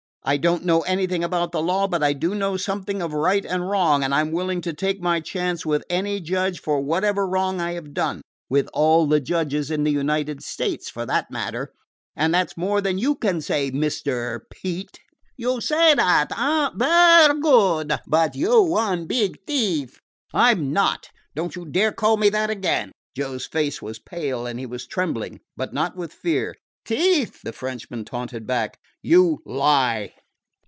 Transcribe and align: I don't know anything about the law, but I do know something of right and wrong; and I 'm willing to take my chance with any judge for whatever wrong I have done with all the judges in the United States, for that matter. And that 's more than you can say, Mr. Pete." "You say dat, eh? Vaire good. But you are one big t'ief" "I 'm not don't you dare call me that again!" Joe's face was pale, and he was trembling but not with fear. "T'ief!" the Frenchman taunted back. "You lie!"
I 0.23 0.37
don't 0.37 0.63
know 0.63 0.81
anything 0.81 1.23
about 1.23 1.51
the 1.51 1.63
law, 1.63 1.87
but 1.87 2.03
I 2.03 2.13
do 2.13 2.35
know 2.35 2.55
something 2.55 3.01
of 3.01 3.11
right 3.11 3.43
and 3.43 3.67
wrong; 3.67 4.03
and 4.03 4.13
I 4.13 4.21
'm 4.21 4.31
willing 4.31 4.61
to 4.61 4.71
take 4.71 5.01
my 5.01 5.19
chance 5.19 5.65
with 5.65 5.83
any 5.89 6.19
judge 6.21 6.61
for 6.61 6.79
whatever 6.79 7.25
wrong 7.27 7.59
I 7.59 7.71
have 7.73 7.91
done 7.95 8.21
with 8.47 8.69
all 8.71 9.07
the 9.07 9.19
judges 9.19 9.71
in 9.71 9.83
the 9.83 9.89
United 9.89 10.43
States, 10.43 10.91
for 10.91 11.07
that 11.07 11.31
matter. 11.31 11.73
And 12.15 12.35
that 12.35 12.51
's 12.51 12.53
more 12.55 12.81
than 12.81 12.99
you 12.99 13.15
can 13.15 13.41
say, 13.41 13.71
Mr. 13.71 14.41
Pete." 14.51 14.99
"You 15.37 15.59
say 15.59 15.95
dat, 15.95 16.31
eh? 16.37 16.69
Vaire 16.75 17.33
good. 17.39 17.97
But 18.05 18.35
you 18.35 18.53
are 18.53 18.61
one 18.61 19.07
big 19.07 19.43
t'ief" 19.47 19.97
"I 20.35 20.51
'm 20.51 20.71
not 20.71 21.09
don't 21.35 21.55
you 21.55 21.65
dare 21.65 21.91
call 21.93 22.17
me 22.17 22.29
that 22.29 22.51
again!" 22.51 22.91
Joe's 23.17 23.47
face 23.47 23.81
was 23.81 23.97
pale, 23.97 24.45
and 24.45 24.59
he 24.59 24.67
was 24.67 24.85
trembling 24.85 25.39
but 25.57 25.73
not 25.73 25.95
with 25.95 26.13
fear. 26.13 26.53
"T'ief!" 26.83 27.41
the 27.43 27.53
Frenchman 27.53 28.05
taunted 28.05 28.47
back. 28.47 28.79
"You 29.03 29.39
lie!" 29.45 30.13